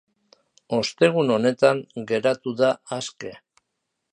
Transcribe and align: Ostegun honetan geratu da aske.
Ostegun 0.77 1.29
honetan 1.35 1.83
geratu 2.13 2.55
da 2.63 2.73
aske. 3.01 3.37